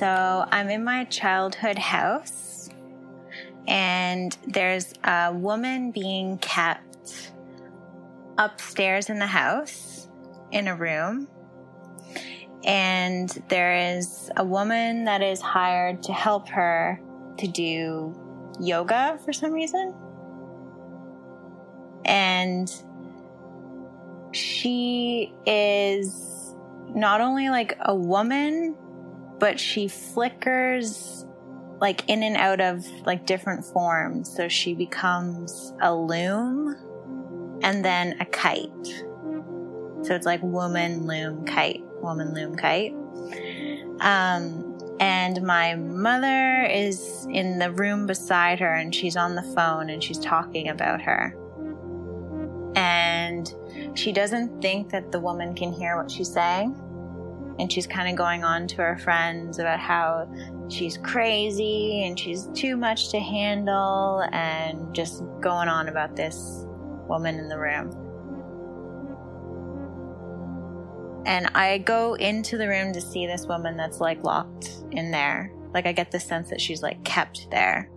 So 0.00 0.46
I'm 0.50 0.70
in 0.70 0.82
my 0.82 1.04
childhood 1.04 1.76
house, 1.76 2.70
and 3.68 4.34
there's 4.46 4.94
a 5.04 5.30
woman 5.30 5.90
being 5.90 6.38
kept 6.38 7.32
upstairs 8.38 9.10
in 9.10 9.18
the 9.18 9.26
house 9.26 10.08
in 10.52 10.68
a 10.68 10.74
room. 10.74 11.28
And 12.64 13.28
there 13.48 13.98
is 13.98 14.30
a 14.38 14.42
woman 14.42 15.04
that 15.04 15.20
is 15.20 15.42
hired 15.42 16.02
to 16.04 16.14
help 16.14 16.48
her 16.48 16.98
to 17.36 17.46
do 17.46 18.18
yoga 18.58 19.20
for 19.22 19.34
some 19.34 19.52
reason. 19.52 19.94
And 22.06 22.72
she 24.32 25.34
is 25.44 26.54
not 26.94 27.20
only 27.20 27.50
like 27.50 27.76
a 27.82 27.94
woman, 27.94 28.74
but 29.40 29.58
she 29.58 29.88
flickers 29.88 31.26
like 31.80 32.08
in 32.08 32.22
and 32.22 32.36
out 32.36 32.60
of 32.60 32.86
like 33.06 33.26
different 33.26 33.64
forms. 33.64 34.34
So 34.36 34.48
she 34.48 34.74
becomes 34.74 35.72
a 35.80 35.92
loom 35.94 36.76
and 37.62 37.84
then 37.84 38.20
a 38.20 38.26
kite. 38.26 38.86
So 40.02 40.14
it's 40.14 40.26
like 40.26 40.42
woman, 40.42 41.06
loom, 41.06 41.44
kite, 41.46 41.82
woman, 42.02 42.34
loom, 42.34 42.54
kite. 42.54 42.94
Um, 44.00 44.78
and 45.00 45.42
my 45.42 45.74
mother 45.74 46.64
is 46.64 47.26
in 47.30 47.58
the 47.58 47.72
room 47.72 48.06
beside 48.06 48.60
her 48.60 48.74
and 48.74 48.94
she's 48.94 49.16
on 49.16 49.34
the 49.34 49.42
phone 49.42 49.88
and 49.88 50.04
she's 50.04 50.18
talking 50.18 50.68
about 50.68 51.00
her. 51.00 51.34
And 52.76 53.52
she 53.94 54.12
doesn't 54.12 54.60
think 54.60 54.90
that 54.90 55.12
the 55.12 55.18
woman 55.18 55.54
can 55.54 55.72
hear 55.72 55.96
what 55.96 56.10
she's 56.10 56.30
saying. 56.30 56.76
And 57.60 57.70
she's 57.70 57.86
kind 57.86 58.08
of 58.08 58.16
going 58.16 58.42
on 58.42 58.66
to 58.68 58.76
her 58.76 58.96
friends 58.96 59.58
about 59.58 59.78
how 59.78 60.26
she's 60.70 60.96
crazy 60.96 62.04
and 62.04 62.18
she's 62.18 62.48
too 62.54 62.74
much 62.74 63.10
to 63.10 63.20
handle 63.20 64.24
and 64.32 64.94
just 64.94 65.22
going 65.40 65.68
on 65.68 65.88
about 65.88 66.16
this 66.16 66.64
woman 67.06 67.38
in 67.38 67.50
the 67.50 67.58
room. 67.58 67.90
And 71.26 71.48
I 71.54 71.78
go 71.78 72.14
into 72.14 72.56
the 72.56 72.66
room 72.66 72.94
to 72.94 73.00
see 73.00 73.26
this 73.26 73.46
woman 73.46 73.76
that's 73.76 74.00
like 74.00 74.24
locked 74.24 74.70
in 74.90 75.10
there. 75.10 75.52
Like 75.74 75.86
I 75.86 75.92
get 75.92 76.10
the 76.10 76.18
sense 76.18 76.48
that 76.48 76.62
she's 76.62 76.82
like 76.82 77.04
kept 77.04 77.50
there. 77.50 77.90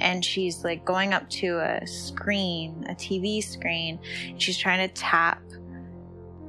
And 0.00 0.24
she's 0.24 0.64
like 0.64 0.82
going 0.84 1.12
up 1.12 1.28
to 1.30 1.58
a 1.58 1.86
screen, 1.86 2.86
a 2.88 2.94
TV 2.94 3.44
screen. 3.44 3.98
She's 4.38 4.56
trying 4.56 4.88
to 4.88 4.94
tap 4.94 5.42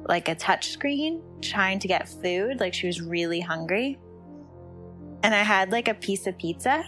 like 0.08 0.28
a 0.28 0.34
touch 0.34 0.70
screen, 0.70 1.22
trying 1.40 1.78
to 1.80 1.88
get 1.88 2.08
food. 2.08 2.60
Like 2.60 2.74
she 2.74 2.86
was 2.86 3.00
really 3.00 3.40
hungry. 3.40 3.98
And 5.22 5.34
I 5.34 5.42
had 5.42 5.72
like 5.72 5.88
a 5.88 5.94
piece 5.94 6.26
of 6.26 6.38
pizza. 6.38 6.84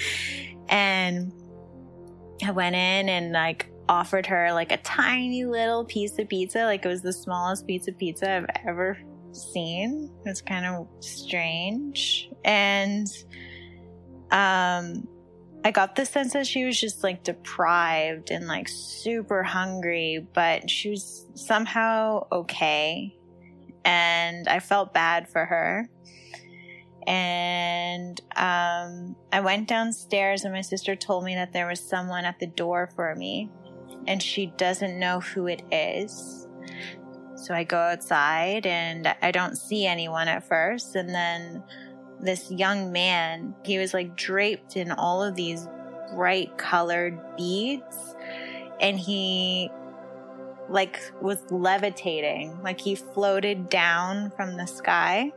and 0.68 1.32
I 2.44 2.50
went 2.50 2.74
in 2.74 3.08
and 3.08 3.32
like 3.32 3.70
offered 3.88 4.26
her 4.26 4.52
like 4.52 4.72
a 4.72 4.78
tiny 4.78 5.44
little 5.44 5.84
piece 5.84 6.18
of 6.18 6.28
pizza. 6.28 6.64
Like 6.64 6.84
it 6.84 6.88
was 6.88 7.02
the 7.02 7.12
smallest 7.12 7.66
piece 7.66 7.88
of 7.88 7.98
pizza 7.98 8.30
I've 8.30 8.46
ever 8.66 8.98
seen. 9.32 10.10
It's 10.24 10.40
kind 10.40 10.66
of 10.66 10.88
strange. 11.00 12.30
And 12.44 13.06
um 14.30 15.06
I 15.64 15.70
got 15.70 15.96
the 15.96 16.04
sense 16.04 16.34
that 16.34 16.46
she 16.46 16.64
was 16.64 16.78
just 16.78 17.02
like 17.02 17.24
deprived 17.24 18.30
and 18.30 18.46
like 18.46 18.68
super 18.68 19.42
hungry, 19.42 20.26
but 20.34 20.68
she 20.68 20.90
was 20.90 21.26
somehow 21.34 22.26
okay. 22.30 23.16
And 23.84 24.46
I 24.46 24.60
felt 24.60 24.92
bad 24.92 25.28
for 25.28 25.44
her. 25.44 25.88
And 27.06 28.20
um, 28.36 29.16
I 29.32 29.40
went 29.40 29.68
downstairs, 29.68 30.44
and 30.44 30.54
my 30.54 30.62
sister 30.62 30.96
told 30.96 31.24
me 31.24 31.34
that 31.34 31.52
there 31.52 31.66
was 31.66 31.80
someone 31.80 32.24
at 32.24 32.38
the 32.38 32.46
door 32.46 32.90
for 32.94 33.14
me 33.14 33.50
and 34.06 34.22
she 34.22 34.46
doesn't 34.46 34.98
know 34.98 35.20
who 35.20 35.46
it 35.46 35.62
is. 35.70 36.46
So 37.36 37.54
I 37.54 37.64
go 37.64 37.78
outside 37.78 38.66
and 38.66 39.14
I 39.20 39.30
don't 39.30 39.56
see 39.56 39.86
anyone 39.86 40.28
at 40.28 40.46
first. 40.46 40.94
And 40.94 41.08
then 41.08 41.62
this 42.20 42.50
young 42.50 42.92
man, 42.92 43.54
he 43.64 43.78
was 43.78 43.94
like 43.94 44.16
draped 44.16 44.76
in 44.76 44.90
all 44.92 45.22
of 45.22 45.34
these 45.34 45.68
bright 46.14 46.56
colored 46.58 47.18
beads. 47.36 48.14
And 48.80 48.98
he 48.98 49.70
like 50.68 51.00
was 51.20 51.38
levitating, 51.50 52.62
like 52.62 52.80
he 52.80 52.94
floated 52.94 53.68
down 53.68 54.30
from 54.30 54.56
the 54.56 54.66
sky. 54.66 55.32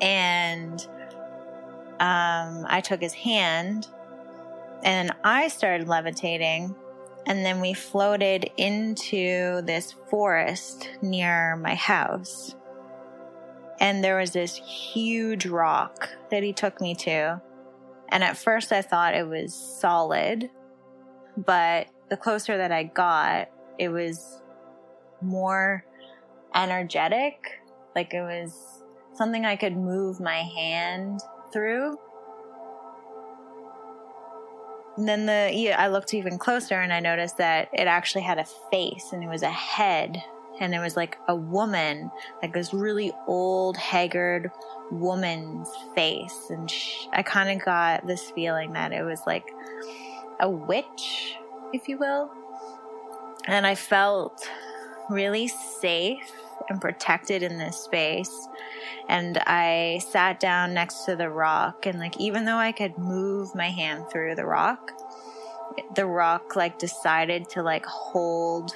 And 0.00 0.80
um, 2.00 2.64
I 2.68 2.80
took 2.82 3.00
his 3.00 3.12
hand 3.12 3.86
and 4.82 5.12
I 5.22 5.48
started 5.48 5.88
levitating 5.88 6.74
and 7.26 7.44
then 7.44 7.60
we 7.60 7.74
floated 7.74 8.50
into 8.56 9.60
this 9.62 9.92
forest 10.08 10.88
near 11.02 11.56
my 11.56 11.74
house. 11.74 12.54
And 13.80 14.04
there 14.04 14.18
was 14.18 14.32
this 14.32 14.56
huge 14.56 15.46
rock 15.46 16.10
that 16.30 16.42
he 16.42 16.52
took 16.52 16.80
me 16.80 16.94
to. 16.96 17.40
And 18.10 18.22
at 18.22 18.36
first 18.36 18.72
I 18.72 18.82
thought 18.82 19.14
it 19.14 19.26
was 19.26 19.54
solid, 19.54 20.50
but 21.36 21.88
the 22.10 22.16
closer 22.16 22.58
that 22.58 22.72
I 22.72 22.84
got, 22.84 23.48
it 23.78 23.88
was 23.88 24.42
more 25.22 25.84
energetic. 26.54 27.60
Like 27.94 28.12
it 28.12 28.20
was 28.20 28.82
something 29.14 29.46
I 29.46 29.56
could 29.56 29.76
move 29.76 30.20
my 30.20 30.42
hand 30.42 31.20
through. 31.52 31.96
And 34.96 35.08
then 35.08 35.24
the 35.24 35.72
I 35.72 35.88
looked 35.88 36.12
even 36.12 36.36
closer 36.36 36.74
and 36.74 36.92
I 36.92 37.00
noticed 37.00 37.38
that 37.38 37.70
it 37.72 37.86
actually 37.86 38.22
had 38.22 38.38
a 38.38 38.44
face 38.70 39.12
and 39.12 39.22
it 39.22 39.28
was 39.28 39.42
a 39.42 39.50
head 39.50 40.22
and 40.60 40.74
it 40.74 40.78
was 40.78 40.96
like 40.96 41.18
a 41.26 41.34
woman, 41.34 42.10
like 42.42 42.52
this 42.52 42.72
really 42.72 43.12
old, 43.26 43.76
haggard 43.76 44.50
woman's 44.90 45.70
face. 45.94 46.48
And 46.50 46.70
she, 46.70 47.08
I 47.12 47.22
kind 47.22 47.50
of 47.50 47.64
got 47.64 48.06
this 48.06 48.30
feeling 48.30 48.74
that 48.74 48.92
it 48.92 49.02
was 49.02 49.22
like 49.26 49.50
a 50.38 50.48
witch, 50.48 51.36
if 51.72 51.88
you 51.88 51.98
will. 51.98 52.30
And 53.46 53.66
I 53.66 53.74
felt 53.74 54.48
really 55.08 55.48
safe 55.48 56.30
and 56.68 56.80
protected 56.80 57.42
in 57.42 57.58
this 57.58 57.78
space. 57.78 58.48
And 59.08 59.38
I 59.38 60.00
sat 60.08 60.38
down 60.38 60.74
next 60.74 61.04
to 61.06 61.16
the 61.16 61.30
rock, 61.30 61.86
and 61.86 61.98
like, 61.98 62.20
even 62.20 62.44
though 62.44 62.58
I 62.58 62.70
could 62.70 62.96
move 62.96 63.54
my 63.54 63.70
hand 63.70 64.04
through 64.10 64.36
the 64.36 64.44
rock, 64.44 64.92
the 65.96 66.06
rock 66.06 66.54
like 66.54 66.78
decided 66.78 67.48
to 67.50 67.62
like 67.62 67.84
hold 67.86 68.72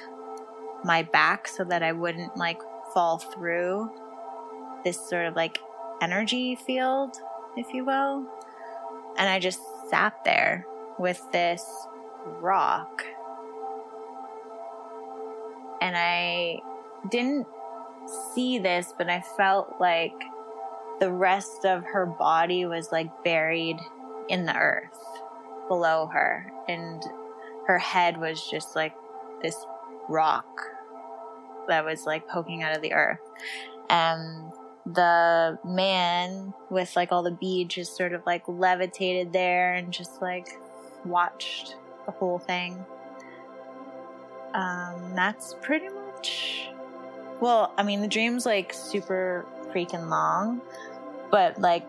my 0.85 1.03
back 1.03 1.49
so 1.49 1.65
that 1.65 1.83
I 1.83 1.93
wouldn't 1.93 2.37
like 2.37 2.61
fall 2.93 3.19
through 3.19 3.91
this 4.85 5.09
sort 5.09 5.27
of 5.27 5.35
like 5.35 5.59
energy 6.01 6.55
field, 6.55 7.17
if 7.57 7.73
you 7.73 7.85
will. 7.85 8.27
And 9.17 9.29
I 9.29 9.39
just 9.39 9.61
sat 9.89 10.25
there 10.25 10.67
with 10.99 11.21
this 11.33 11.65
rock. 12.27 13.03
And 15.81 15.97
I 15.97 16.61
didn't 17.11 17.47
see 18.35 18.59
this, 18.59 18.93
but 18.97 19.09
I 19.09 19.23
felt 19.37 19.75
like 19.81 20.15
the 21.01 21.11
rest 21.11 21.65
of 21.65 21.85
her 21.85 22.07
body 22.07 22.65
was 22.65 22.93
like 22.93 23.25
buried 23.25 23.79
in 24.29 24.47
the 24.47 24.57
earth 24.57 24.99
below 25.69 26.07
her, 26.13 26.51
and 26.69 27.03
her 27.67 27.79
head 27.79 28.19
was 28.19 28.47
just 28.51 28.77
like 28.77 28.95
this 29.43 29.67
rock 30.09 30.74
that 31.69 31.85
was 31.85 32.07
like 32.07 32.29
poking 32.29 32.63
out 32.63 32.75
of 32.75 32.83
the 32.83 32.93
earth. 32.93 33.21
And 33.91 34.53
the 34.87 35.59
man 35.65 36.53
with 36.71 36.95
like 36.95 37.11
all 37.11 37.23
the 37.23 37.31
beads 37.31 37.75
just 37.75 37.97
sort 37.97 38.13
of 38.13 38.25
like 38.27 38.43
levitated 38.47 39.33
there 39.33 39.75
and 39.75 39.93
just 39.93 40.21
like 40.21 40.49
watched 41.05 41.77
the 42.07 42.13
whole 42.13 42.39
thing. 42.39 42.85
Um, 44.53 45.15
that's 45.15 45.57
pretty 45.63 45.89
much 45.89 46.69
well, 47.41 47.75
I 47.77 47.83
mean, 47.83 48.01
the 48.01 48.09
dream's 48.09 48.47
like 48.47 48.73
super 48.73 49.45
freaking 49.73 50.09
long, 50.09 50.63
but 51.31 51.61
like 51.61 51.87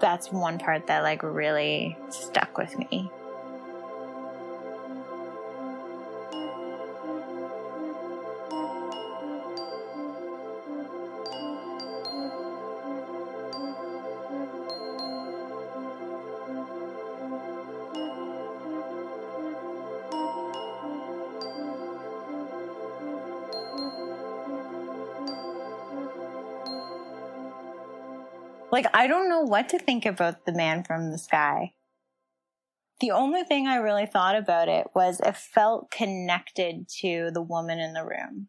that's 0.00 0.30
one 0.30 0.58
part 0.58 0.88
that 0.88 1.02
like 1.02 1.22
really 1.22 1.96
stuck 2.10 2.58
with 2.58 2.76
me. 2.78 3.10
Like, 28.72 28.86
I 28.92 29.06
don't 29.06 29.28
know 29.28 29.42
what 29.42 29.68
to 29.70 29.78
think 29.78 30.04
about 30.04 30.44
the 30.44 30.52
man 30.52 30.82
from 30.82 31.10
the 31.10 31.18
sky. 31.18 31.72
The 33.00 33.10
only 33.10 33.44
thing 33.44 33.66
I 33.66 33.76
really 33.76 34.06
thought 34.06 34.36
about 34.36 34.68
it 34.68 34.88
was 34.94 35.20
it 35.20 35.36
felt 35.36 35.90
connected 35.90 36.88
to 37.00 37.30
the 37.32 37.42
woman 37.42 37.78
in 37.78 37.92
the 37.92 38.04
room. 38.04 38.48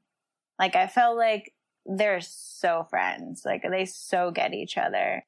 Like, 0.58 0.76
I 0.76 0.88
felt 0.88 1.18
like 1.18 1.54
they're 1.86 2.22
so 2.22 2.88
friends. 2.90 3.44
Like, 3.46 3.64
they 3.70 3.86
so 3.86 4.32
get 4.32 4.54
each 4.54 4.78
other. 4.78 5.26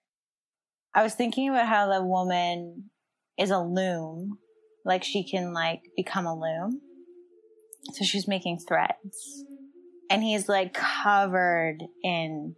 I 0.96 1.04
was 1.04 1.14
thinking 1.14 1.50
about 1.50 1.68
how 1.68 1.88
the 1.88 2.04
woman 2.04 2.90
is 3.38 3.52
a 3.52 3.60
loom. 3.60 4.40
Like, 4.86 5.04
she 5.04 5.24
can, 5.24 5.54
like, 5.54 5.82
become 5.96 6.26
a 6.26 6.34
loom. 6.34 6.82
So 7.94 8.04
she's 8.06 8.28
making 8.28 8.60
threads. 8.68 9.44
And 10.10 10.24
he's, 10.24 10.50
like, 10.50 10.74
covered 10.74 11.84
in 12.04 12.56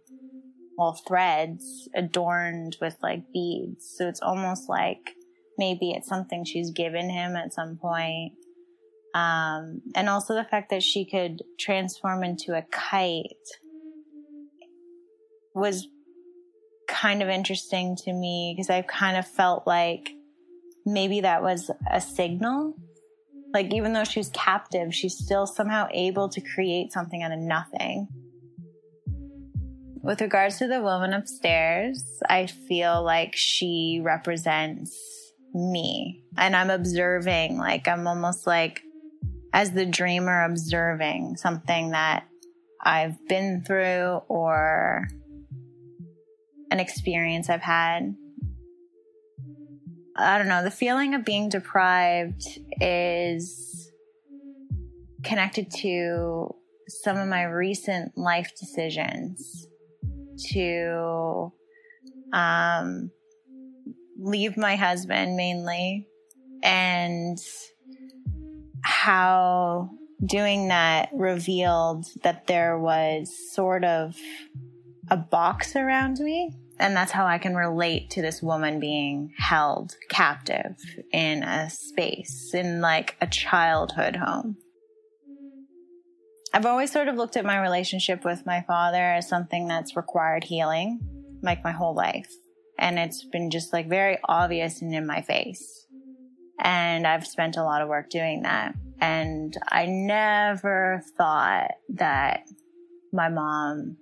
well, 0.76 0.98
threads 1.06 1.88
adorned 1.94 2.76
with 2.80 2.96
like 3.02 3.32
beads. 3.32 3.94
So 3.96 4.08
it's 4.08 4.22
almost 4.22 4.68
like 4.68 5.14
maybe 5.58 5.92
it's 5.92 6.08
something 6.08 6.44
she's 6.44 6.70
given 6.70 7.10
him 7.10 7.36
at 7.36 7.52
some 7.52 7.76
point. 7.76 8.32
Um, 9.14 9.82
and 9.94 10.08
also 10.08 10.34
the 10.34 10.44
fact 10.44 10.70
that 10.70 10.82
she 10.82 11.04
could 11.04 11.42
transform 11.58 12.24
into 12.24 12.56
a 12.56 12.62
kite 12.70 13.26
was 15.54 15.86
kind 16.88 17.22
of 17.22 17.28
interesting 17.28 17.96
to 17.96 18.12
me 18.12 18.54
because 18.56 18.70
I 18.70 18.82
kind 18.82 19.16
of 19.16 19.26
felt 19.26 19.66
like 19.66 20.10
maybe 20.86 21.20
that 21.20 21.42
was 21.42 21.70
a 21.90 22.00
signal. 22.00 22.74
Like, 23.52 23.74
even 23.74 23.92
though 23.92 24.04
she's 24.04 24.30
captive, 24.30 24.94
she's 24.94 25.16
still 25.16 25.46
somehow 25.46 25.88
able 25.92 26.30
to 26.30 26.40
create 26.40 26.90
something 26.90 27.22
out 27.22 27.32
of 27.32 27.38
nothing. 27.38 28.08
With 30.02 30.20
regards 30.20 30.58
to 30.58 30.66
the 30.66 30.82
woman 30.82 31.12
upstairs, 31.12 32.02
I 32.28 32.46
feel 32.46 33.04
like 33.04 33.34
she 33.36 34.00
represents 34.02 34.98
me. 35.54 36.24
And 36.36 36.56
I'm 36.56 36.70
observing, 36.70 37.56
like, 37.56 37.86
I'm 37.86 38.08
almost 38.08 38.44
like, 38.44 38.82
as 39.52 39.70
the 39.70 39.86
dreamer, 39.86 40.42
observing 40.42 41.36
something 41.36 41.90
that 41.90 42.26
I've 42.82 43.16
been 43.28 43.62
through 43.64 44.22
or 44.28 45.06
an 46.72 46.80
experience 46.80 47.48
I've 47.48 47.62
had. 47.62 48.16
I 50.16 50.36
don't 50.36 50.48
know, 50.48 50.64
the 50.64 50.70
feeling 50.72 51.14
of 51.14 51.24
being 51.24 51.48
deprived 51.48 52.42
is 52.80 53.88
connected 55.22 55.70
to 55.70 56.56
some 56.88 57.16
of 57.18 57.28
my 57.28 57.44
recent 57.44 58.18
life 58.18 58.50
decisions 58.58 59.68
to 60.52 61.52
um, 62.32 63.10
leave 64.18 64.56
my 64.56 64.76
husband 64.76 65.36
mainly 65.36 66.06
and 66.62 67.38
how 68.82 69.90
doing 70.24 70.68
that 70.68 71.08
revealed 71.12 72.06
that 72.22 72.46
there 72.46 72.78
was 72.78 73.32
sort 73.52 73.84
of 73.84 74.16
a 75.10 75.16
box 75.16 75.76
around 75.76 76.18
me. 76.18 76.52
And 76.78 76.96
that's 76.96 77.12
how 77.12 77.26
I 77.26 77.38
can 77.38 77.54
relate 77.54 78.10
to 78.10 78.22
this 78.22 78.42
woman 78.42 78.80
being 78.80 79.32
held 79.36 79.94
captive 80.08 80.76
in 81.12 81.42
a 81.42 81.70
space, 81.70 82.54
in 82.54 82.80
like 82.80 83.16
a 83.20 83.26
childhood 83.26 84.16
home. 84.16 84.56
I've 86.54 86.66
always 86.66 86.92
sort 86.92 87.08
of 87.08 87.16
looked 87.16 87.36
at 87.36 87.46
my 87.46 87.60
relationship 87.60 88.24
with 88.24 88.44
my 88.44 88.62
father 88.66 89.02
as 89.02 89.28
something 89.28 89.68
that's 89.68 89.96
required 89.96 90.44
healing, 90.44 91.00
like 91.42 91.64
my 91.64 91.72
whole 91.72 91.94
life. 91.94 92.30
And 92.78 92.98
it's 92.98 93.24
been 93.24 93.50
just 93.50 93.72
like 93.72 93.88
very 93.88 94.18
obvious 94.24 94.82
and 94.82 94.94
in 94.94 95.06
my 95.06 95.22
face. 95.22 95.86
And 96.60 97.06
I've 97.06 97.26
spent 97.26 97.56
a 97.56 97.64
lot 97.64 97.80
of 97.80 97.88
work 97.88 98.10
doing 98.10 98.42
that. 98.42 98.74
And 99.00 99.56
I 99.70 99.86
never 99.86 101.02
thought 101.16 101.70
that 101.94 102.42
my 103.12 103.28
mom, 103.30 103.96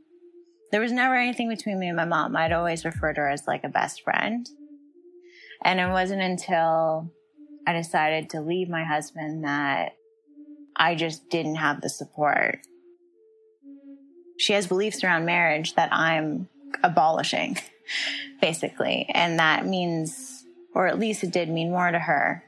there 0.72 0.80
was 0.80 0.92
never 0.92 1.14
anything 1.14 1.48
between 1.48 1.78
me 1.78 1.86
and 1.86 1.96
my 1.96 2.04
mom. 2.04 2.36
I'd 2.36 2.52
always 2.52 2.84
referred 2.84 3.14
to 3.14 3.22
her 3.22 3.30
as 3.30 3.46
like 3.46 3.62
a 3.62 3.68
best 3.68 4.02
friend. 4.02 4.48
And 5.64 5.78
it 5.78 5.88
wasn't 5.88 6.22
until 6.22 7.12
I 7.66 7.74
decided 7.74 8.30
to 8.30 8.40
leave 8.40 8.68
my 8.68 8.84
husband 8.84 9.44
that 9.44 9.92
I 10.80 10.94
just 10.94 11.28
didn't 11.28 11.56
have 11.56 11.82
the 11.82 11.90
support. 11.90 12.60
She 14.38 14.54
has 14.54 14.66
beliefs 14.66 15.04
around 15.04 15.26
marriage 15.26 15.74
that 15.74 15.92
I'm 15.92 16.48
abolishing, 16.82 17.58
basically. 18.40 19.06
And 19.12 19.38
that 19.38 19.66
means, 19.66 20.42
or 20.74 20.86
at 20.86 20.98
least 20.98 21.22
it 21.22 21.32
did 21.32 21.50
mean 21.50 21.70
more 21.70 21.90
to 21.90 21.98
her 21.98 22.42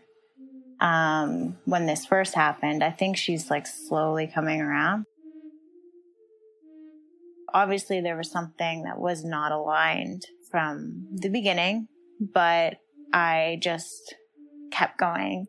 um, 0.80 1.58
when 1.66 1.84
this 1.84 2.06
first 2.06 2.34
happened. 2.34 2.82
I 2.82 2.90
think 2.90 3.18
she's 3.18 3.50
like 3.50 3.66
slowly 3.66 4.26
coming 4.26 4.62
around. 4.62 5.04
Obviously, 7.52 8.00
there 8.00 8.16
was 8.16 8.30
something 8.30 8.84
that 8.84 8.98
was 8.98 9.26
not 9.26 9.52
aligned 9.52 10.24
from 10.50 11.06
the 11.12 11.28
beginning, 11.28 11.86
but 12.18 12.78
I 13.12 13.58
just 13.60 14.14
kept 14.70 14.96
going. 14.96 15.48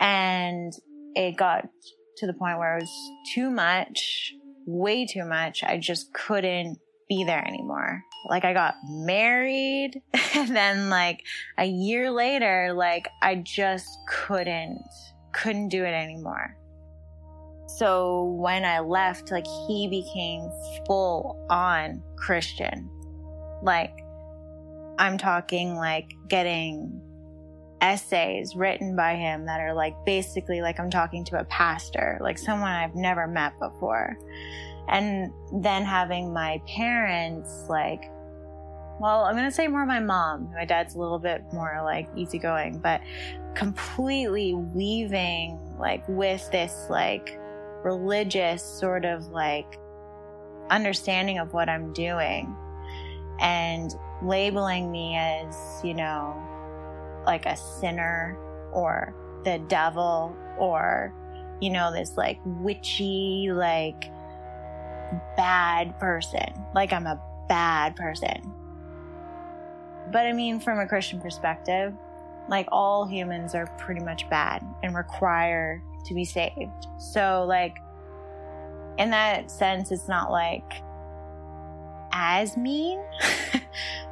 And 0.00 0.72
it 1.14 1.36
got 1.36 1.68
to 2.18 2.26
the 2.26 2.32
point 2.32 2.58
where 2.58 2.76
it 2.76 2.82
was 2.82 3.10
too 3.34 3.50
much, 3.50 4.34
way 4.66 5.06
too 5.06 5.24
much. 5.24 5.62
I 5.64 5.78
just 5.78 6.12
couldn't 6.12 6.78
be 7.08 7.24
there 7.24 7.46
anymore. 7.46 8.02
Like 8.28 8.44
I 8.44 8.52
got 8.52 8.74
married 8.88 10.00
and 10.34 10.54
then 10.54 10.88
like 10.88 11.22
a 11.58 11.66
year 11.66 12.10
later, 12.10 12.72
like 12.74 13.08
I 13.22 13.36
just 13.36 13.88
couldn't, 14.08 14.82
couldn't 15.32 15.68
do 15.68 15.84
it 15.84 15.94
anymore. 15.94 16.56
So 17.78 18.36
when 18.38 18.64
I 18.64 18.80
left, 18.80 19.30
like 19.30 19.46
he 19.66 19.88
became 19.88 20.50
full 20.86 21.46
on 21.50 22.02
Christian. 22.16 22.88
Like 23.62 23.92
I'm 24.98 25.18
talking 25.18 25.76
like 25.76 26.12
getting 26.28 27.00
essays 27.82 28.54
written 28.54 28.96
by 28.96 29.16
him 29.16 29.44
that 29.46 29.60
are 29.60 29.74
like 29.74 29.94
basically 30.06 30.62
like 30.62 30.80
I'm 30.80 30.90
talking 30.90 31.24
to 31.26 31.40
a 31.40 31.44
pastor, 31.44 32.18
like 32.22 32.38
someone 32.38 32.70
I've 32.70 32.94
never 32.94 33.26
met 33.26 33.58
before. 33.58 34.16
And 34.88 35.32
then 35.62 35.84
having 35.84 36.32
my 36.32 36.62
parents 36.66 37.66
like 37.68 38.08
well, 39.00 39.24
I'm 39.24 39.34
going 39.34 39.48
to 39.48 39.50
say 39.50 39.66
more 39.66 39.84
my 39.84 39.98
mom. 39.98 40.52
My 40.54 40.64
dad's 40.64 40.94
a 40.94 40.98
little 40.98 41.18
bit 41.18 41.42
more 41.52 41.80
like 41.82 42.08
easygoing, 42.14 42.78
but 42.78 43.00
completely 43.54 44.54
weaving 44.54 45.58
like 45.76 46.04
with 46.08 46.48
this 46.52 46.86
like 46.88 47.36
religious 47.82 48.62
sort 48.62 49.04
of 49.04 49.26
like 49.28 49.78
understanding 50.70 51.38
of 51.38 51.52
what 51.52 51.68
I'm 51.68 51.92
doing 51.92 52.54
and 53.40 53.92
labeling 54.22 54.92
me 54.92 55.16
as, 55.16 55.80
you 55.82 55.94
know, 55.94 56.40
like 57.26 57.46
a 57.46 57.56
sinner 57.56 58.36
or 58.72 59.14
the 59.44 59.58
devil 59.68 60.36
or, 60.58 61.14
you 61.60 61.70
know, 61.70 61.92
this 61.92 62.16
like 62.16 62.38
witchy, 62.44 63.48
like 63.52 64.10
bad 65.36 65.98
person. 65.98 66.52
Like 66.74 66.92
I'm 66.92 67.06
a 67.06 67.20
bad 67.48 67.96
person. 67.96 68.52
But 70.10 70.26
I 70.26 70.32
mean, 70.32 70.60
from 70.60 70.78
a 70.78 70.86
Christian 70.86 71.20
perspective, 71.20 71.94
like 72.48 72.66
all 72.72 73.06
humans 73.06 73.54
are 73.54 73.66
pretty 73.78 74.02
much 74.02 74.28
bad 74.28 74.64
and 74.82 74.94
require 74.94 75.82
to 76.04 76.14
be 76.14 76.24
saved. 76.24 76.86
So, 76.98 77.44
like, 77.48 77.76
in 78.98 79.10
that 79.10 79.50
sense, 79.50 79.90
it's 79.90 80.08
not 80.08 80.30
like 80.30 80.82
as 82.12 82.56
mean, 82.56 83.02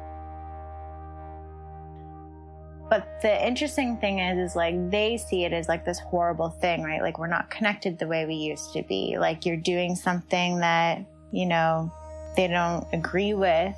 But 2.91 3.21
the 3.21 3.47
interesting 3.47 3.95
thing 3.95 4.19
is, 4.19 4.51
is 4.51 4.53
like 4.53 4.91
they 4.91 5.15
see 5.15 5.45
it 5.45 5.53
as 5.53 5.69
like 5.69 5.85
this 5.85 5.97
horrible 5.97 6.49
thing, 6.49 6.83
right? 6.83 7.01
Like 7.01 7.17
we're 7.17 7.27
not 7.27 7.49
connected 7.49 7.97
the 7.97 8.05
way 8.05 8.25
we 8.25 8.33
used 8.33 8.73
to 8.73 8.83
be. 8.83 9.17
Like 9.17 9.45
you're 9.45 9.55
doing 9.55 9.95
something 9.95 10.59
that, 10.59 10.99
you 11.31 11.45
know, 11.45 11.89
they 12.35 12.49
don't 12.49 12.85
agree 12.91 13.33
with, 13.33 13.73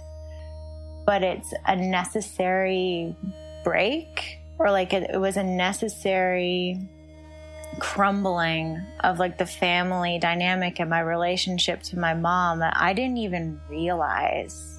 but 1.05 1.21
it's 1.21 1.53
a 1.67 1.75
necessary 1.75 3.15
break 3.63 4.39
or 4.57 4.71
like 4.71 4.93
it, 4.93 5.11
it 5.13 5.19
was 5.19 5.37
a 5.37 5.43
necessary 5.43 6.79
crumbling 7.79 8.83
of 9.01 9.19
like 9.19 9.37
the 9.37 9.45
family 9.45 10.17
dynamic 10.17 10.79
and 10.79 10.89
my 10.89 11.01
relationship 11.01 11.83
to 11.83 11.99
my 11.99 12.15
mom 12.15 12.59
that 12.59 12.75
I 12.75 12.93
didn't 12.93 13.17
even 13.17 13.61
realize 13.69 14.72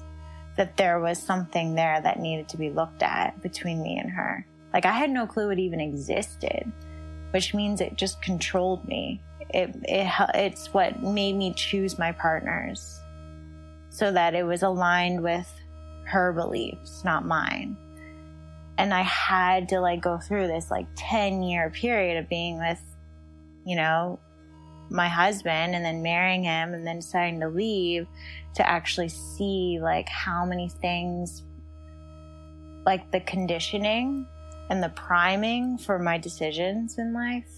that 0.57 0.77
there 0.77 0.99
was 0.99 1.21
something 1.21 1.75
there 1.75 1.99
that 2.01 2.19
needed 2.19 2.47
to 2.49 2.57
be 2.57 2.69
looked 2.69 3.03
at 3.03 3.41
between 3.41 3.81
me 3.81 3.97
and 3.97 4.11
her. 4.11 4.45
Like 4.73 4.85
I 4.85 4.91
had 4.91 5.09
no 5.09 5.25
clue 5.25 5.51
it 5.51 5.59
even 5.59 5.79
existed, 5.79 6.71
which 7.31 7.53
means 7.53 7.81
it 7.81 7.95
just 7.95 8.21
controlled 8.21 8.87
me. 8.87 9.21
It, 9.49 9.75
it 9.83 10.11
it's 10.33 10.73
what 10.73 11.01
made 11.01 11.35
me 11.35 11.53
choose 11.53 11.99
my 11.99 12.11
partners 12.11 12.99
so 13.89 14.11
that 14.11 14.35
it 14.35 14.43
was 14.43 14.63
aligned 14.63 15.21
with 15.21 15.49
her 16.05 16.33
beliefs, 16.33 17.03
not 17.03 17.25
mine. 17.25 17.77
And 18.77 18.93
I 18.93 19.01
had 19.01 19.69
to 19.69 19.79
like 19.79 20.01
go 20.01 20.17
through 20.17 20.47
this 20.47 20.69
like 20.69 20.87
10 20.95 21.43
year 21.43 21.69
period 21.69 22.17
of 22.17 22.27
being 22.27 22.59
with, 22.59 22.81
you 23.65 23.75
know, 23.75 24.19
my 24.89 25.07
husband 25.07 25.75
and 25.75 25.83
then 25.83 26.01
marrying 26.01 26.43
him 26.43 26.73
and 26.73 26.85
then 26.85 26.97
deciding 26.97 27.39
to 27.39 27.49
leave 27.49 28.07
to 28.55 28.67
actually 28.67 29.09
see 29.09 29.79
like 29.81 30.07
how 30.09 30.45
many 30.45 30.69
things 30.69 31.43
like 32.85 33.11
the 33.11 33.19
conditioning 33.21 34.27
and 34.69 34.81
the 34.81 34.89
priming 34.89 35.77
for 35.77 35.99
my 35.99 36.17
decisions 36.17 36.97
in 36.97 37.13
life. 37.13 37.49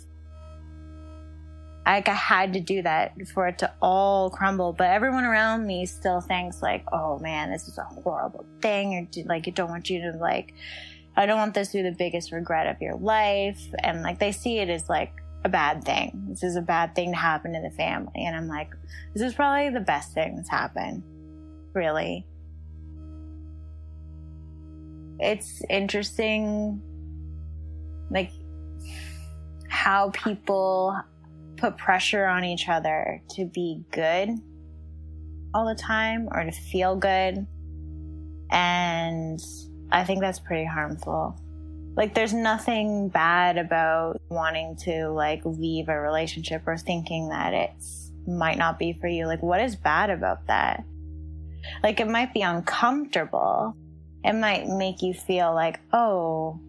Like 1.86 2.10
I 2.10 2.14
had 2.14 2.54
to 2.54 2.60
do 2.60 2.82
that 2.82 3.14
for 3.34 3.48
it 3.48 3.60
to 3.60 3.74
all 3.82 4.30
crumble, 4.30 4.74
but 4.74 4.90
everyone 4.90 5.24
around 5.24 5.66
me 5.66 5.86
still 5.86 6.20
thinks 6.20 6.62
like, 6.62 6.84
"Oh 6.92 7.18
man, 7.20 7.50
this 7.50 7.70
is 7.70 7.78
a 7.78 7.84
horrible 7.84 8.46
thing," 8.62 8.96
or 8.96 9.24
like, 9.24 9.48
"I 9.48 9.52
don't 9.52 9.70
want 9.70 9.90
you 9.90 10.12
to 10.12 10.18
like, 10.18 10.54
I 11.16 11.26
don't 11.26 11.38
want 11.38 11.54
this 11.54 11.70
to 11.70 11.78
be 11.78 11.90
the 11.90 11.96
biggest 11.96 12.34
regret 12.34 12.68
of 12.68 12.82
your 12.82 12.96
life," 12.96 13.74
and 13.80 14.02
like 14.02 14.20
they 14.20 14.34
see 14.34 14.60
it 14.60 14.70
as 14.70 14.90
like 14.90 15.14
a 15.44 15.50
bad 15.50 15.84
thing. 15.84 16.28
This 16.30 16.44
is 16.44 16.56
a 16.56 16.62
bad 16.62 16.96
thing 16.96 17.12
to 17.12 17.18
happen 17.18 17.54
to 17.54 17.62
the 17.62 17.76
family, 17.76 18.26
and 18.26 18.36
I'm 18.36 18.48
like, 18.48 18.72
this 19.14 19.24
is 19.24 19.34
probably 19.34 19.70
the 19.70 19.80
best 19.80 20.14
thing 20.14 20.36
that's 20.36 20.50
happened, 20.50 21.04
really. 21.74 22.26
It's 25.20 25.62
interesting 25.70 26.82
like 28.10 28.32
how 29.68 30.12
people 30.12 30.96
put 31.58 31.78
pressure 31.78 32.26
on 32.26 32.46
each 32.46 32.70
other 32.70 33.22
to 33.32 33.46
be 33.46 33.84
good 33.92 34.30
all 35.54 35.68
the 35.68 35.76
time 35.76 36.30
or 36.32 36.44
to 36.44 36.52
feel 36.52 36.96
good. 36.96 37.48
And 38.52 39.40
I 39.92 40.04
think 40.04 40.22
that's 40.22 40.40
pretty 40.40 40.66
harmful. 40.66 41.40
Like 41.98 42.14
there's 42.14 42.34
nothing 42.34 43.10
bad 43.10 43.58
about 43.58 44.22
wanting 44.30 44.76
to 44.84 45.10
like 45.10 45.42
leave 45.44 45.90
a 45.90 46.00
relationship 46.00 46.62
or 46.68 46.78
thinking 46.78 47.30
that 47.30 47.56
it's 47.56 48.12
might 48.28 48.60
not 48.60 48.78
be 48.78 48.94
for 48.94 49.08
you. 49.08 49.26
Like 49.26 49.42
what 49.42 49.60
is 49.60 49.76
bad 49.76 50.12
about 50.12 50.46
that? 50.46 50.84
Like 51.82 52.00
it 52.00 52.08
might 52.08 52.36
be 52.36 52.44
uncomfortable. 52.44 53.76
It 54.24 54.34
might 54.34 54.68
make 54.68 55.02
you 55.02 55.16
feel 55.16 55.56
like, 55.56 55.80
"Oh, 55.92 56.60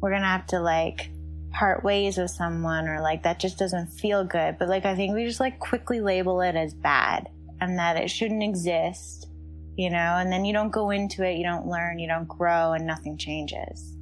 we're 0.00 0.10
gonna 0.10 0.26
have 0.26 0.46
to 0.48 0.60
like 0.60 1.10
part 1.52 1.84
ways 1.84 2.18
with 2.18 2.30
someone 2.30 2.88
or 2.88 3.00
like 3.00 3.22
that 3.22 3.38
just 3.38 3.58
doesn't 3.58 3.86
feel 3.88 4.24
good. 4.24 4.58
But 4.58 4.68
like 4.68 4.84
I 4.84 4.96
think 4.96 5.14
we 5.14 5.24
just 5.24 5.40
like 5.40 5.60
quickly 5.60 6.00
label 6.00 6.40
it 6.40 6.56
as 6.56 6.74
bad 6.74 7.28
and 7.60 7.78
that 7.78 7.96
it 7.96 8.10
shouldn't 8.10 8.42
exist, 8.42 9.28
you 9.76 9.90
know, 9.90 10.16
and 10.18 10.32
then 10.32 10.44
you 10.44 10.52
don't 10.52 10.70
go 10.72 10.90
into 10.90 11.24
it, 11.24 11.36
you 11.36 11.44
don't 11.44 11.66
learn, 11.66 11.98
you 11.98 12.08
don't 12.08 12.28
grow, 12.28 12.72
and 12.72 12.86
nothing 12.86 13.16
changes. 13.16 13.97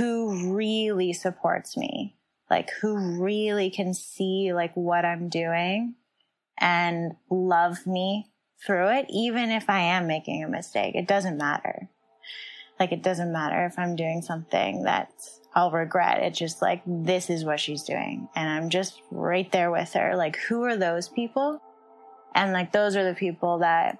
Who 0.00 0.54
really 0.56 1.12
supports 1.12 1.76
me? 1.76 2.16
Like 2.50 2.70
who 2.80 3.22
really 3.22 3.68
can 3.68 3.92
see 3.92 4.52
like 4.54 4.72
what 4.74 5.04
I'm 5.04 5.28
doing 5.28 5.94
and 6.58 7.12
love 7.30 7.86
me 7.86 8.30
through 8.66 8.88
it, 8.96 9.06
even 9.10 9.50
if 9.50 9.68
I 9.68 9.80
am 9.80 10.06
making 10.06 10.42
a 10.42 10.48
mistake. 10.48 10.94
It 10.94 11.06
doesn't 11.06 11.36
matter. 11.36 11.90
Like, 12.78 12.92
it 12.92 13.02
doesn't 13.02 13.30
matter 13.30 13.66
if 13.66 13.78
I'm 13.78 13.94
doing 13.94 14.22
something 14.22 14.84
that 14.84 15.12
I'll 15.54 15.70
regret. 15.70 16.22
It's 16.22 16.38
just 16.38 16.62
like, 16.62 16.80
this 16.86 17.28
is 17.28 17.44
what 17.44 17.60
she's 17.60 17.82
doing. 17.82 18.26
And 18.34 18.48
I'm 18.48 18.70
just 18.70 19.02
right 19.10 19.52
there 19.52 19.70
with 19.70 19.92
her. 19.92 20.16
Like, 20.16 20.36
who 20.36 20.62
are 20.62 20.76
those 20.76 21.06
people? 21.06 21.60
And 22.34 22.54
like, 22.54 22.72
those 22.72 22.96
are 22.96 23.04
the 23.04 23.14
people 23.14 23.58
that 23.58 23.98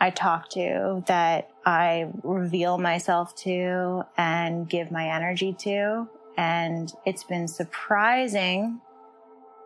I 0.00 0.10
talk 0.10 0.48
to, 0.50 1.04
that 1.06 1.48
I 1.68 2.08
reveal 2.22 2.78
myself 2.78 3.34
to 3.42 4.04
and 4.16 4.66
give 4.66 4.90
my 4.90 5.14
energy 5.14 5.52
to. 5.64 6.08
And 6.38 6.90
it's 7.04 7.24
been 7.24 7.46
surprising 7.46 8.80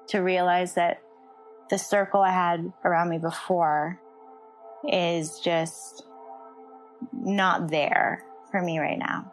to 0.08 0.18
realize 0.18 0.74
that 0.74 1.00
the 1.70 1.78
circle 1.78 2.20
I 2.20 2.32
had 2.32 2.72
around 2.84 3.08
me 3.08 3.18
before 3.18 4.00
is 4.82 5.38
just 5.38 6.04
not 7.12 7.70
there 7.70 8.24
for 8.50 8.60
me 8.60 8.80
right 8.80 8.98
now. 8.98 9.32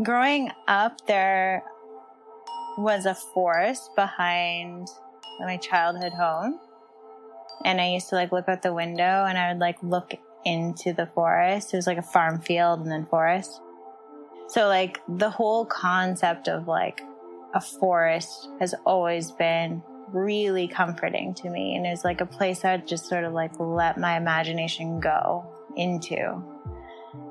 Growing 0.00 0.52
up, 0.68 1.04
there 1.08 1.64
was 2.78 3.04
a 3.04 3.16
forest 3.16 3.90
behind 3.96 4.86
my 5.40 5.56
childhood 5.56 6.12
home. 6.12 6.60
And 7.64 7.80
I 7.80 7.90
used 7.90 8.08
to 8.08 8.14
like 8.16 8.32
look 8.32 8.48
out 8.48 8.62
the 8.62 8.74
window 8.74 9.24
and 9.24 9.38
I 9.38 9.52
would 9.52 9.60
like 9.60 9.82
look 9.82 10.14
into 10.44 10.92
the 10.92 11.06
forest. 11.06 11.72
It 11.72 11.76
was 11.76 11.86
like 11.86 11.98
a 11.98 12.02
farm 12.02 12.40
field 12.40 12.80
and 12.80 12.90
then 12.90 13.06
forest. 13.06 13.60
So 14.48 14.68
like 14.68 15.00
the 15.08 15.30
whole 15.30 15.64
concept 15.64 16.48
of 16.48 16.68
like 16.68 17.00
a 17.54 17.60
forest 17.60 18.48
has 18.60 18.74
always 18.84 19.30
been 19.30 19.82
really 20.08 20.68
comforting 20.68 21.34
to 21.34 21.50
me. 21.50 21.74
And 21.76 21.86
it 21.86 21.90
was 21.90 22.04
like 22.04 22.20
a 22.20 22.26
place 22.26 22.64
I'd 22.64 22.86
just 22.86 23.06
sort 23.06 23.24
of 23.24 23.32
like 23.32 23.52
let 23.58 23.98
my 23.98 24.16
imagination 24.16 25.00
go 25.00 25.46
into. 25.76 26.42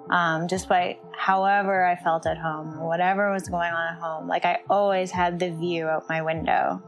Um, 0.09 0.47
despite 0.47 0.99
however 1.15 1.85
I 1.85 1.95
felt 1.95 2.25
at 2.25 2.37
home, 2.37 2.79
whatever 2.79 3.31
was 3.31 3.47
going 3.47 3.71
on 3.71 3.93
at 3.93 3.99
home, 3.99 4.27
like 4.27 4.45
I 4.45 4.59
always 4.69 5.11
had 5.11 5.39
the 5.39 5.51
view 5.51 5.87
out 5.87 6.09
my 6.09 6.21
window 6.21 6.81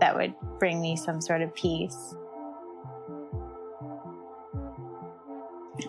that 0.00 0.16
would 0.16 0.34
bring 0.58 0.80
me 0.80 0.96
some 0.96 1.20
sort 1.20 1.42
of 1.42 1.54
peace. 1.54 2.14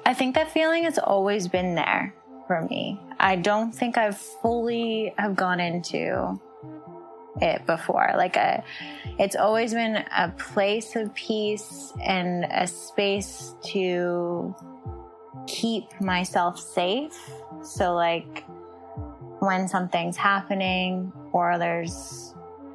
I 0.06 0.14
think 0.14 0.36
that 0.36 0.52
feeling 0.52 0.84
has 0.84 0.98
always 1.00 1.48
been 1.48 1.76
there 1.76 2.14
for 2.48 2.62
me. 2.70 3.00
I 3.20 3.36
don't 3.36 3.72
think 3.72 3.98
I've 3.98 4.18
fully 4.18 5.14
have 5.18 5.36
gone 5.36 5.60
into 5.60 6.40
it 7.42 7.66
before. 7.66 8.12
Like 8.16 8.36
a, 8.36 8.64
it's 9.18 9.36
always 9.36 9.74
been 9.74 10.04
a 10.16 10.30
place 10.38 10.96
of 10.96 11.14
peace 11.14 11.94
and 12.04 12.46
a 12.52 12.68
space 12.68 13.56
to 13.68 14.56
keep 15.48 16.00
myself 16.02 16.60
safe. 16.60 17.18
So 17.64 17.94
like 17.94 18.46
when 19.40 19.68
something's 19.68 20.18
happening 20.18 21.12
or 21.32 21.58
there's 21.58 22.34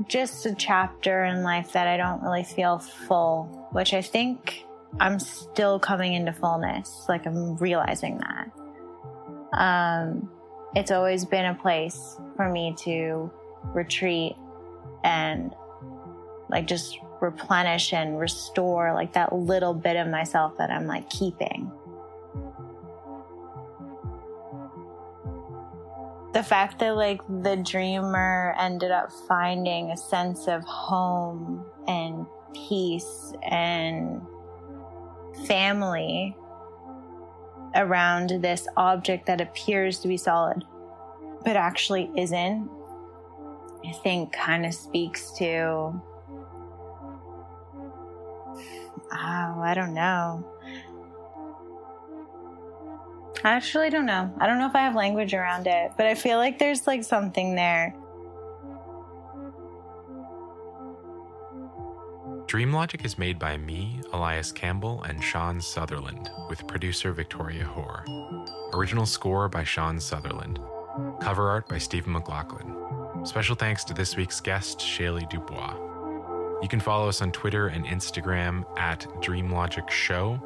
just 0.09 0.47
a 0.47 0.54
chapter 0.54 1.25
in 1.25 1.42
life 1.42 1.73
that 1.73 1.87
I 1.87 1.97
don't 1.97 2.23
really 2.23 2.44
feel 2.44 2.78
full, 2.78 3.68
which 3.73 3.94
I 3.94 4.02
think 4.02 4.63
I'm 5.00 5.18
still 5.18 5.78
coming 5.78 6.14
into 6.14 6.32
fullness. 6.32 7.06
Like 7.08 7.26
I'm 7.26 7.56
realizing 7.56 8.18
that. 8.18 8.50
Um, 9.58 10.30
it's 10.74 10.90
always 10.90 11.24
been 11.24 11.46
a 11.46 11.54
place 11.54 12.16
for 12.36 12.50
me 12.50 12.74
to 12.80 13.30
retreat 13.72 14.34
and 15.04 15.54
like 16.48 16.66
just 16.66 16.98
replenish 17.20 17.92
and 17.92 18.18
restore 18.18 18.92
like 18.92 19.12
that 19.14 19.32
little 19.32 19.74
bit 19.74 19.96
of 19.96 20.08
myself 20.08 20.56
that 20.58 20.70
I'm 20.70 20.86
like 20.86 21.08
keeping. 21.10 21.70
The 26.32 26.42
fact 26.42 26.80
that 26.80 26.96
like 26.96 27.20
the 27.28 27.56
dreamer 27.56 28.56
ended 28.58 28.90
up 28.90 29.10
finding 29.28 29.92
a 29.92 29.96
sense 29.96 30.48
of 30.48 30.64
home 30.64 31.64
and 31.86 32.26
peace 32.52 33.32
and 33.48 34.20
family 35.46 36.36
around 37.74 38.30
this 38.42 38.66
object 38.76 39.26
that 39.26 39.40
appears 39.40 39.98
to 39.98 40.08
be 40.08 40.16
solid 40.16 40.64
but 41.44 41.56
actually 41.56 42.10
isn't 42.16 42.68
I 43.86 43.92
think 43.92 44.32
kind 44.32 44.64
of 44.64 44.72
speaks 44.72 45.30
to, 45.32 45.46
oh, 45.46 46.00
I 49.12 49.72
don't 49.74 49.92
know. 49.92 50.44
I 53.44 53.50
actually 53.50 53.90
don't 53.90 54.06
know. 54.06 54.32
I 54.40 54.46
don't 54.46 54.58
know 54.58 54.66
if 54.66 54.74
I 54.74 54.80
have 54.80 54.94
language 54.94 55.34
around 55.34 55.66
it, 55.66 55.92
but 55.98 56.06
I 56.06 56.14
feel 56.14 56.38
like 56.38 56.58
there's 56.58 56.86
like 56.86 57.04
something 57.04 57.54
there. 57.56 57.94
Dream 62.54 62.73
Logic 62.73 63.04
is 63.04 63.18
made 63.18 63.37
by 63.37 63.56
me, 63.56 64.00
Elias 64.12 64.52
Campbell, 64.52 65.02
and 65.02 65.20
Sean 65.25 65.61
Sutherland, 65.61 66.30
with 66.49 66.64
producer 66.68 67.11
Victoria 67.12 67.64
Hoare. 67.64 68.04
Original 68.73 69.06
score 69.06 69.49
by 69.49 69.64
Sean 69.64 69.99
Sutherland. 69.99 70.61
Cover 71.20 71.50
art 71.50 71.68
by 71.68 71.78
Stephen 71.78 72.12
McLaughlin. 72.12 72.73
Special 73.26 73.56
thanks 73.56 73.82
to 73.82 73.92
this 73.92 74.16
week's 74.16 74.40
guest, 74.40 74.78
Shaylee 74.78 75.28
Dubois. 75.28 75.75
You 76.62 76.68
can 76.68 76.78
follow 76.78 77.08
us 77.08 77.20
on 77.23 77.32
Twitter 77.32 77.66
and 77.66 77.84
Instagram 77.87 78.64
at 78.78 79.00
DreamLogicShow. 79.20 79.90
Show. 79.90 80.38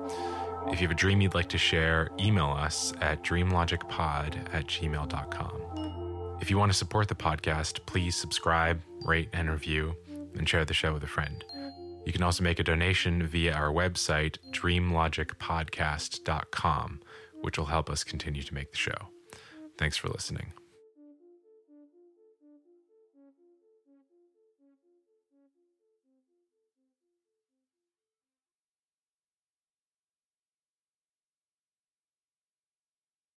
If 0.72 0.80
you 0.80 0.86
have 0.86 0.96
a 0.96 0.98
dream 0.98 1.20
you'd 1.20 1.34
like 1.34 1.50
to 1.50 1.58
share, 1.58 2.08
email 2.18 2.46
us 2.46 2.94
at 3.02 3.22
dreamlogicpod 3.22 4.54
at 4.54 4.66
gmail.com. 4.66 6.38
If 6.40 6.50
you 6.50 6.56
want 6.56 6.72
to 6.72 6.78
support 6.78 7.08
the 7.08 7.14
podcast, 7.14 7.84
please 7.84 8.16
subscribe, 8.16 8.80
rate, 9.04 9.28
and 9.34 9.50
review, 9.50 9.94
and 10.38 10.48
share 10.48 10.64
the 10.64 10.72
show 10.72 10.94
with 10.94 11.02
a 11.02 11.06
friend. 11.06 11.44
You 12.08 12.12
can 12.14 12.22
also 12.22 12.42
make 12.42 12.58
a 12.58 12.64
donation 12.64 13.26
via 13.26 13.52
our 13.52 13.70
website, 13.70 14.38
dreamlogicpodcast.com, 14.50 17.00
which 17.42 17.58
will 17.58 17.66
help 17.66 17.90
us 17.90 18.02
continue 18.02 18.42
to 18.42 18.54
make 18.54 18.70
the 18.70 18.78
show. 18.78 19.10
Thanks 19.76 19.98
for 19.98 20.08
listening. 20.08 20.54